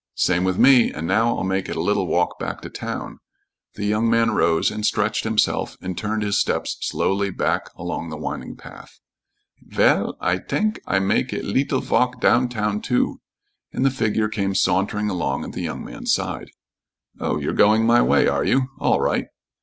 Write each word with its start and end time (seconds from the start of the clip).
"Same 0.15 0.43
with 0.43 0.57
me, 0.57 0.91
and 0.91 1.05
now 1.05 1.37
I'll 1.37 1.43
make 1.43 1.69
it 1.69 1.75
a 1.75 1.79
little 1.79 2.07
walk 2.07 2.39
back 2.39 2.61
to 2.61 2.71
town." 2.71 3.19
The 3.75 3.85
young 3.85 4.09
man 4.09 4.31
rose 4.31 4.71
and 4.71 4.83
stretched 4.83 5.25
himself 5.25 5.77
and 5.79 5.95
turned 5.95 6.23
his 6.23 6.39
steps 6.39 6.75
slowly 6.81 7.29
back 7.29 7.69
along 7.75 8.09
the 8.09 8.17
winding 8.17 8.55
path. 8.55 8.99
"Vell, 9.61 10.17
I 10.19 10.39
tank 10.39 10.79
I 10.87 10.97
make 10.97 11.31
it 11.33 11.45
leetle 11.45 11.81
valk 11.81 12.19
down 12.19 12.49
town, 12.49 12.81
too," 12.81 13.21
and 13.71 13.85
the 13.85 13.91
figure 13.91 14.27
came 14.27 14.55
sauntering 14.55 15.07
along 15.11 15.43
at 15.45 15.51
the 15.51 15.61
young 15.61 15.85
man's 15.85 16.11
side. 16.15 16.49
"Oh, 17.19 17.37
you're 17.37 17.53
going 17.53 17.85
my 17.85 18.01
way, 18.01 18.27
are 18.27 18.43
you? 18.43 18.69
All 18.79 18.99
right." 18.99 19.27